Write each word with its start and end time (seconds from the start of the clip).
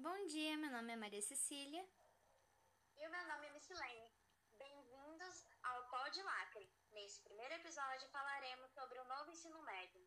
Bom 0.00 0.26
dia, 0.26 0.56
meu 0.56 0.70
nome 0.70 0.92
é 0.92 0.96
Maria 0.96 1.20
Cecília. 1.20 1.84
E 2.96 3.04
o 3.04 3.10
meu 3.10 3.26
nome 3.26 3.48
é 3.48 3.52
Missilene. 3.52 4.12
Bem-vindos 4.56 5.44
ao 5.60 5.90
Pod 5.90 6.22
Lacre. 6.22 6.70
Nesse 6.92 7.20
primeiro 7.22 7.54
episódio 7.54 8.08
falaremos 8.10 8.70
sobre 8.70 8.96
o 9.00 9.04
novo 9.06 9.32
ensino 9.32 9.60
médio. 9.62 10.06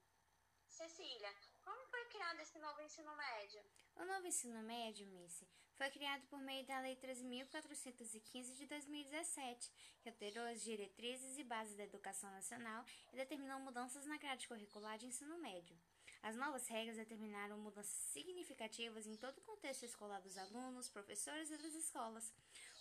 Cecília, 0.65 1.35
como 1.62 1.85
foi 1.88 2.05
criado 2.05 2.39
esse 2.39 2.57
novo 2.59 2.81
ensino 2.81 3.13
médio? 3.17 3.62
O 3.97 4.05
novo 4.05 4.25
ensino 4.25 4.63
médio, 4.63 5.06
Missy, 5.08 5.46
foi 5.76 5.90
criado 5.90 6.26
por 6.28 6.39
meio 6.39 6.65
da 6.65 6.79
Lei 6.79 6.96
13.415 6.96 8.55
de 8.55 8.65
2017, 8.67 9.73
que 9.99 10.08
alterou 10.08 10.46
as 10.46 10.62
diretrizes 10.62 11.37
e 11.37 11.44
bases 11.44 11.76
da 11.76 11.83
educação 11.83 12.31
nacional 12.31 12.85
e 13.12 13.17
determinou 13.17 13.60
mudanças 13.60 14.05
na 14.05 14.15
grade 14.15 14.47
curricular 14.47 14.97
de 14.97 15.08
ensino 15.08 15.37
médio. 15.39 15.78
As 16.23 16.35
novas 16.35 16.67
regras 16.67 16.98
determinaram 16.98 17.58
mudanças 17.58 17.91
significativas 18.13 19.08
em 19.08 19.17
todo 19.17 19.40
o 19.40 19.41
contexto 19.41 19.84
escolar 19.84 20.21
dos 20.21 20.38
alunos, 20.38 20.88
professores 20.88 21.49
e 21.49 21.57
das 21.57 21.73
escolas. 21.73 22.31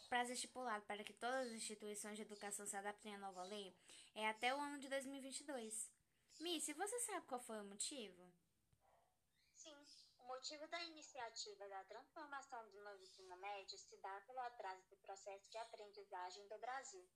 O 0.04 0.08
prazo 0.10 0.32
estipulado 0.32 0.84
para 0.84 1.02
que 1.02 1.14
todas 1.14 1.46
as 1.46 1.52
instituições 1.52 2.16
de 2.16 2.22
educação 2.22 2.66
se 2.66 2.76
adaptem 2.76 3.14
à 3.14 3.18
nova 3.18 3.42
lei 3.44 3.74
é 4.14 4.28
até 4.28 4.54
o 4.54 4.60
ano 4.60 4.78
de 4.78 4.88
2022. 4.88 5.90
Missy, 6.40 6.74
você 6.74 7.00
sabe 7.00 7.26
qual 7.26 7.40
foi 7.40 7.60
o 7.60 7.64
motivo? 7.64 8.30
Sim, 9.54 9.76
o 10.18 10.24
motivo 10.26 10.66
da 10.68 10.82
iniciativa 10.84 11.68
da 11.68 11.84
transformação 11.84 12.68
do 12.70 12.82
novo 12.82 13.02
ensino 13.02 13.36
médio 13.36 13.78
se 13.78 13.96
dá 13.98 14.20
pelo 14.26 14.40
atraso 14.40 14.86
do 14.90 14.96
processo 14.98 15.50
de 15.50 15.56
aprendizagem 15.58 16.46
do 16.48 16.58
Brasil. 16.58 17.06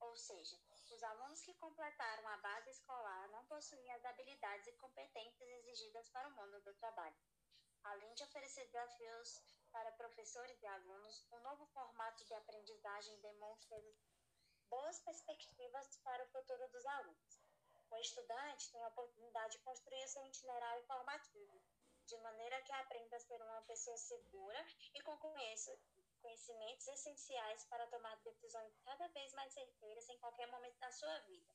Ou 0.00 0.16
seja, 0.16 0.58
os 0.92 1.02
alunos 1.02 1.40
que 1.40 1.54
completaram 1.54 2.28
a 2.28 2.36
base 2.36 2.70
escolar 2.70 3.28
não 3.30 3.44
possuem 3.46 3.90
as 3.92 4.04
habilidades 4.04 4.66
e 4.66 4.72
competências 4.72 5.33
para 6.12 6.28
o 6.28 6.36
mundo 6.36 6.60
do 6.60 6.72
trabalho. 6.74 7.16
Além 7.82 8.14
de 8.14 8.22
oferecer 8.22 8.64
desafios 8.66 9.42
para 9.72 9.90
professores 9.92 10.62
e 10.62 10.66
alunos, 10.66 11.26
o 11.32 11.38
novo 11.40 11.66
formato 11.66 12.24
de 12.24 12.32
aprendizagem 12.32 13.18
demonstra 13.18 13.76
boas 14.70 15.00
perspectivas 15.00 15.96
para 16.04 16.22
o 16.22 16.28
futuro 16.28 16.68
dos 16.68 16.86
alunos. 16.86 17.40
O 17.90 17.96
estudante 17.96 18.70
tem 18.70 18.84
a 18.84 18.88
oportunidade 18.88 19.58
de 19.58 19.64
construir 19.64 20.06
seu 20.06 20.24
itinerário 20.24 20.84
formativo, 20.84 21.60
de 22.06 22.16
maneira 22.18 22.62
que 22.62 22.72
aprenda 22.72 23.16
a 23.16 23.20
ser 23.20 23.42
uma 23.42 23.62
pessoa 23.62 23.96
segura 23.96 24.64
e 24.94 25.02
com 25.02 25.18
conhecimentos 25.18 26.86
essenciais 26.86 27.64
para 27.64 27.88
tomar 27.88 28.14
decisões 28.22 28.78
cada 28.84 29.08
vez 29.08 29.32
mais 29.32 29.52
certeiras 29.52 30.08
em 30.08 30.18
qualquer 30.18 30.46
momento 30.52 30.78
da 30.78 30.92
sua 30.92 31.18
vida. 31.20 31.52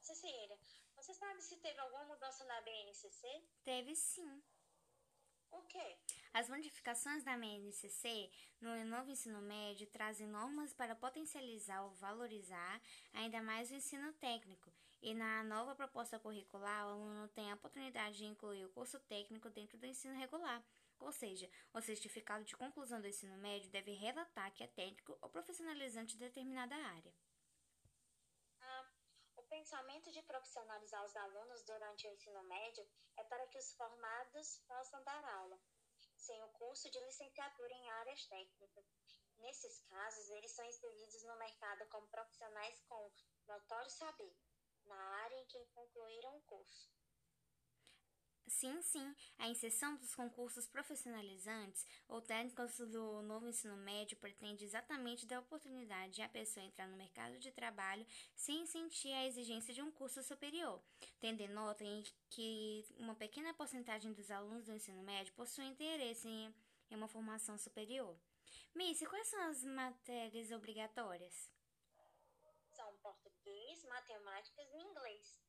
Cecília, 0.00 0.58
você 1.04 1.12
sabe 1.12 1.42
se 1.42 1.58
teve 1.58 1.78
alguma 1.80 2.06
mudança 2.06 2.44
na 2.44 2.62
BNCC? 2.62 3.28
Teve 3.62 3.94
sim. 3.94 4.42
O 5.50 5.60
quê? 5.64 5.98
As 6.32 6.48
modificações 6.48 7.22
da 7.22 7.36
BNCC 7.36 8.30
no 8.58 8.82
novo 8.86 9.10
ensino 9.10 9.42
médio 9.42 9.86
trazem 9.88 10.26
normas 10.26 10.72
para 10.72 10.96
potencializar 10.96 11.84
ou 11.84 11.90
valorizar 11.96 12.80
ainda 13.12 13.42
mais 13.42 13.70
o 13.70 13.74
ensino 13.74 14.14
técnico. 14.14 14.72
E 15.02 15.12
na 15.12 15.44
nova 15.44 15.74
proposta 15.74 16.18
curricular, 16.18 16.86
o 16.86 16.92
aluno 16.92 17.28
tem 17.28 17.52
a 17.52 17.54
oportunidade 17.54 18.16
de 18.16 18.24
incluir 18.24 18.64
o 18.64 18.70
curso 18.72 18.98
técnico 19.00 19.50
dentro 19.50 19.76
do 19.76 19.84
ensino 19.84 20.18
regular. 20.18 20.64
Ou 20.98 21.12
seja, 21.12 21.50
o 21.74 21.82
certificado 21.82 22.44
de 22.44 22.56
conclusão 22.56 22.98
do 22.98 23.08
ensino 23.08 23.36
médio 23.36 23.70
deve 23.70 23.92
relatar 23.92 24.50
que 24.54 24.64
é 24.64 24.68
técnico 24.68 25.18
ou 25.20 25.28
profissionalizante 25.28 26.14
de 26.14 26.24
determinada 26.24 26.74
área. 26.74 27.12
Pensamento 29.64 30.12
de 30.12 30.20
profissionalizar 30.24 31.02
os 31.06 31.16
alunos 31.16 31.64
durante 31.64 32.06
o 32.06 32.10
ensino 32.12 32.42
médio 32.42 32.86
é 33.16 33.24
para 33.24 33.46
que 33.46 33.56
os 33.56 33.72
formados 33.72 34.60
possam 34.68 35.02
dar 35.04 35.24
aula, 35.24 35.58
sem 36.18 36.38
o 36.44 36.48
curso 36.48 36.90
de 36.90 37.00
licenciatura 37.00 37.72
em 37.72 37.90
áreas 37.92 38.26
técnicas. 38.26 38.84
Nesses 39.38 39.80
casos, 39.88 40.28
eles 40.28 40.50
são 40.50 40.66
inseridos 40.66 41.22
no 41.22 41.38
mercado 41.38 41.86
como 41.86 42.06
profissionais 42.08 42.78
com 42.82 43.10
notório 43.46 43.88
saber 43.88 44.36
na 44.84 45.02
área 45.22 45.40
em 45.40 45.46
que 45.46 45.64
concluíram 45.72 46.36
o 46.36 46.42
curso. 46.42 46.90
Sim, 48.54 48.80
sim, 48.82 49.14
a 49.36 49.48
inserção 49.48 49.96
dos 49.96 50.14
concursos 50.14 50.68
profissionalizantes 50.68 51.84
ou 52.08 52.22
técnicos 52.22 52.78
do 52.78 53.20
novo 53.22 53.48
ensino 53.48 53.76
médio 53.76 54.16
pretende 54.16 54.64
exatamente 54.64 55.26
dar 55.26 55.40
oportunidade 55.40 56.22
à 56.22 56.28
pessoa 56.28 56.64
entrar 56.64 56.86
no 56.86 56.96
mercado 56.96 57.36
de 57.40 57.50
trabalho 57.50 58.06
sem 58.36 58.64
sentir 58.64 59.12
a 59.12 59.26
exigência 59.26 59.74
de 59.74 59.82
um 59.82 59.90
curso 59.90 60.22
superior, 60.22 60.80
tendo 61.18 61.40
em 61.40 61.48
nota 61.48 61.82
em 61.82 62.04
que 62.30 62.86
uma 62.96 63.16
pequena 63.16 63.52
porcentagem 63.52 64.12
dos 64.12 64.30
alunos 64.30 64.66
do 64.66 64.72
ensino 64.72 65.02
médio 65.02 65.34
possui 65.34 65.64
interesse 65.64 66.28
em, 66.28 66.54
uma 66.92 67.08
formação 67.08 67.58
superior. 67.58 68.16
Missy, 68.72 69.04
quais 69.04 69.26
são 69.26 69.50
as 69.50 69.64
matérias 69.64 70.52
obrigatórias? 70.52 71.50
São 72.70 72.96
português, 72.98 73.82
matemáticas 73.82 74.72
e 74.72 74.78
inglês. 74.78 75.43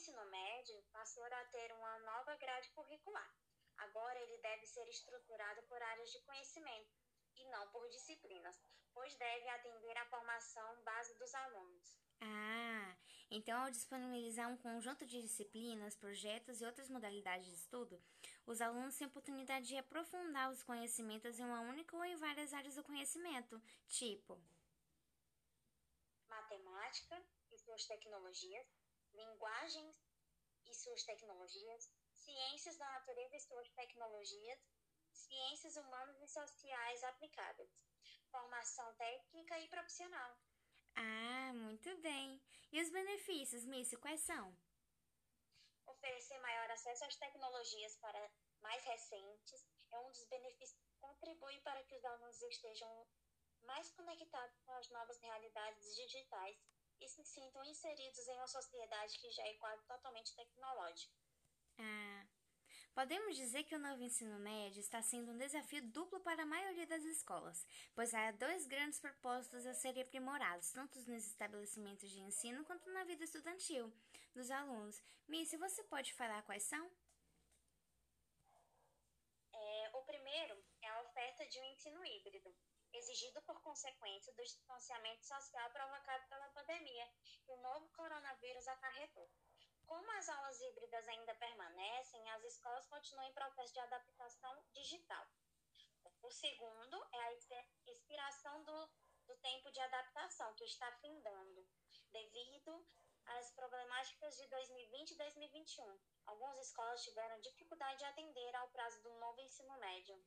Ensino 0.00 0.24
médio 0.30 0.82
passou 0.94 1.22
a 1.24 1.44
ter 1.52 1.70
uma 1.74 1.98
nova 1.98 2.34
grade 2.36 2.70
curricular. 2.70 3.30
Agora 3.76 4.18
ele 4.18 4.38
deve 4.38 4.64
ser 4.64 4.88
estruturado 4.88 5.62
por 5.64 5.76
áreas 5.82 6.10
de 6.10 6.22
conhecimento 6.22 6.90
e 7.36 7.44
não 7.50 7.68
por 7.68 7.86
disciplinas, 7.90 8.58
pois 8.94 9.14
deve 9.16 9.46
atender 9.50 9.94
à 9.98 10.06
formação 10.06 10.82
base 10.84 11.14
dos 11.18 11.34
alunos. 11.34 11.98
Ah, 12.22 12.96
então 13.30 13.60
ao 13.60 13.70
disponibilizar 13.70 14.48
um 14.48 14.56
conjunto 14.56 15.04
de 15.04 15.20
disciplinas, 15.20 15.94
projetos 15.96 16.62
e 16.62 16.64
outras 16.64 16.88
modalidades 16.88 17.48
de 17.48 17.56
estudo, 17.56 18.02
os 18.46 18.62
alunos 18.62 18.96
têm 18.96 19.04
a 19.04 19.08
oportunidade 19.10 19.66
de 19.66 19.76
aprofundar 19.76 20.50
os 20.50 20.62
conhecimentos 20.62 21.38
em 21.38 21.44
uma 21.44 21.60
única 21.60 21.94
ou 21.94 22.02
em 22.06 22.16
várias 22.16 22.54
áreas 22.54 22.76
do 22.76 22.82
conhecimento, 22.82 23.62
tipo 23.86 24.40
matemática 26.26 27.22
e 27.50 27.58
suas 27.58 27.84
tecnologias, 27.84 28.66
linguagens 29.14 30.00
e 30.66 30.74
suas 30.74 31.02
tecnologias, 31.04 31.90
ciências 32.14 32.76
da 32.76 32.86
natureza 32.92 33.36
e 33.36 33.40
suas 33.40 33.68
tecnologias, 33.70 34.60
ciências 35.12 35.76
humanas 35.76 36.20
e 36.20 36.28
sociais 36.28 37.02
aplicáveis, 37.04 37.70
formação 38.30 38.94
técnica 38.94 39.58
e 39.58 39.68
profissional. 39.68 40.36
Ah, 40.94 41.52
muito 41.54 41.96
bem. 41.98 42.40
E 42.72 42.80
os 42.80 42.90
benefícios, 42.90 43.64
Missy, 43.64 43.96
quais 43.96 44.20
são? 44.20 44.56
Oferecer 45.86 46.38
maior 46.38 46.70
acesso 46.70 47.04
às 47.04 47.16
tecnologias 47.16 47.96
para 47.96 48.30
mais 48.60 48.84
recentes 48.84 49.66
é 49.90 49.98
um 49.98 50.10
dos 50.10 50.24
benefícios 50.26 50.80
que 50.82 50.94
contribui 51.00 51.58
para 51.60 51.82
que 51.84 51.96
os 51.96 52.04
alunos 52.04 52.40
estejam 52.42 53.06
mais 53.62 53.90
conectados 53.92 54.58
com 54.60 54.72
as 54.72 54.88
novas 54.90 55.18
realidades 55.20 55.96
digitais 55.96 56.56
e 57.00 57.08
se 57.08 57.24
sintam 57.24 57.64
inseridos 57.64 58.28
em 58.28 58.36
uma 58.36 58.46
sociedade 58.46 59.18
que 59.18 59.30
já 59.30 59.46
é 59.46 59.54
quase 59.54 59.84
totalmente 59.86 60.34
tecnológica. 60.34 61.14
Ah, 61.78 62.26
podemos 62.94 63.36
dizer 63.36 63.64
que 63.64 63.74
o 63.74 63.78
novo 63.78 64.02
ensino 64.02 64.38
médio 64.38 64.80
está 64.80 65.02
sendo 65.02 65.32
um 65.32 65.38
desafio 65.38 65.82
duplo 65.88 66.20
para 66.20 66.42
a 66.42 66.46
maioria 66.46 66.86
das 66.86 67.02
escolas, 67.04 67.66
pois 67.94 68.12
há 68.12 68.30
dois 68.32 68.66
grandes 68.66 69.00
propósitos 69.00 69.66
a 69.66 69.74
serem 69.74 70.02
aprimorados, 70.02 70.70
tanto 70.72 70.98
nos 70.98 71.26
estabelecimentos 71.26 72.10
de 72.10 72.20
ensino 72.20 72.64
quanto 72.64 72.90
na 72.90 73.04
vida 73.04 73.24
estudantil 73.24 73.92
dos 74.34 74.50
alunos. 74.50 75.00
Missy, 75.26 75.56
você 75.56 75.82
pode 75.84 76.12
falar 76.14 76.42
quais 76.42 76.64
são? 76.64 76.90
É, 79.52 79.90
o 79.94 80.02
primeiro 80.04 80.62
é 80.82 80.88
a 80.88 81.02
oferta 81.02 81.46
de 81.46 81.60
um 81.60 81.64
ensino 81.64 82.04
híbrido, 82.04 82.54
exigido 82.92 83.29
por 83.29 83.29
consequência 83.80 84.34
do 84.34 84.42
distanciamento 84.42 85.24
social 85.24 85.70
provocado 85.70 86.28
pela 86.28 86.48
pandemia 86.50 87.08
que 87.46 87.50
o 87.50 87.56
novo 87.62 87.88
coronavírus 87.96 88.68
acarretou. 88.68 89.26
Como 89.86 90.10
as 90.18 90.28
aulas 90.28 90.60
híbridas 90.60 91.08
ainda 91.08 91.34
permanecem, 91.36 92.30
as 92.32 92.44
escolas 92.44 92.86
continuam 92.88 93.26
em 93.26 93.32
processo 93.32 93.72
de 93.72 93.80
adaptação 93.80 94.62
digital. 94.74 95.26
O 96.22 96.30
segundo 96.30 97.02
é 97.10 97.20
a 97.20 97.32
expiração 97.86 98.62
do, 98.64 98.90
do 99.26 99.36
tempo 99.38 99.72
de 99.72 99.80
adaptação, 99.80 100.52
que 100.56 100.64
está 100.64 100.92
findando, 101.00 101.66
devido 102.12 102.86
às 103.38 103.50
problemáticas 103.52 104.36
de 104.36 104.46
2020 104.48 105.12
e 105.12 105.16
2021. 105.16 106.00
Algumas 106.26 106.58
escolas 106.58 107.02
tiveram 107.02 107.40
dificuldade 107.40 107.98
de 107.98 108.04
atender 108.04 108.54
ao 108.56 108.68
prazo 108.68 109.02
do 109.02 109.10
novo 109.14 109.40
ensino 109.40 109.74
médio. 109.78 110.22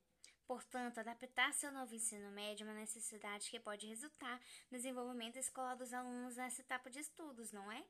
Portanto, 0.46 0.98
adaptar-se 0.98 1.64
ao 1.64 1.72
novo 1.72 1.94
ensino 1.94 2.30
médio 2.30 2.66
é 2.66 2.70
uma 2.70 2.78
necessidade 2.78 3.50
que 3.50 3.58
pode 3.58 3.86
resultar 3.86 4.38
no 4.70 4.76
desenvolvimento 4.76 5.38
escolar 5.38 5.74
dos 5.74 5.92
alunos 5.92 6.36
nessa 6.36 6.60
etapa 6.60 6.90
de 6.90 6.98
estudos, 6.98 7.50
não 7.50 7.72
é? 7.72 7.82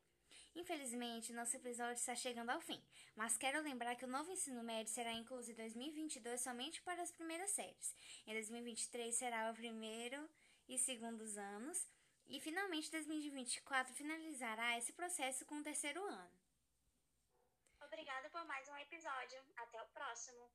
Infelizmente, 0.55 1.33
nosso 1.33 1.57
episódio 1.57 1.95
está 1.95 2.15
chegando 2.15 2.51
ao 2.51 2.61
fim, 2.61 2.81
mas 3.17 3.37
quero 3.37 3.61
lembrar 3.61 3.97
que 3.97 4.05
o 4.05 4.09
novo 4.09 4.31
ensino 4.31 4.63
médio 4.63 4.93
será 4.93 5.13
incluso 5.13 5.51
em 5.51 5.55
2022 5.55 6.41
somente 6.41 6.81
para 6.83 7.03
as 7.03 7.11
primeiras 7.11 7.51
séries. 7.51 7.93
Em 8.25 8.33
2023 8.35 9.13
será 9.13 9.51
o 9.51 9.55
primeiro 9.55 10.31
e 10.69 10.79
segundos 10.79 11.37
anos, 11.37 11.89
e 12.29 12.41
finalmente 12.41 12.91
2024 12.91 13.93
finalizará 13.95 14.79
esse 14.79 14.93
processo 14.93 15.45
com 15.45 15.57
o 15.57 15.63
terceiro 15.63 16.03
ano. 16.05 16.31
Obrigada 17.81 18.31
por 18.31 18.45
mais 18.47 18.69
um 18.69 18.77
episódio. 18.79 19.43
Até 19.57 19.83
o 19.83 19.87
próximo. 19.89 20.49